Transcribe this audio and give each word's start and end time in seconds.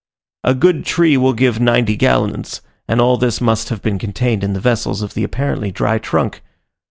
A 0.43 0.55
good 0.55 0.83
tree 0.83 1.15
will 1.15 1.33
give 1.33 1.59
ninety 1.59 1.95
gallons, 1.95 2.61
and 2.87 2.99
all 2.99 3.17
this 3.17 3.39
must 3.39 3.69
have 3.69 3.83
been 3.83 3.99
contained 3.99 4.43
in 4.43 4.53
the 4.53 4.59
vessels 4.59 5.03
of 5.03 5.13
the 5.13 5.23
apparently 5.23 5.69
dry 5.69 5.99
trunk. 5.99 6.41